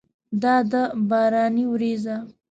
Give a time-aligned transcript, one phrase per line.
[0.41, 2.15] دا ده باراني ورېځه!